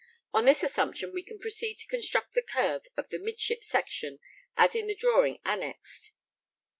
On 0.33 0.45
this 0.45 0.63
assumption 0.63 1.13
we 1.13 1.21
can 1.21 1.37
proceed 1.37 1.77
to 1.77 1.85
construct 1.87 2.33
the 2.33 2.41
curve 2.41 2.81
of 2.97 3.09
the 3.09 3.19
midship 3.19 3.63
section 3.63 4.17
as 4.57 4.73
in 4.73 4.87
the 4.87 4.95
drawing 4.95 5.39
annexed. 5.45 6.11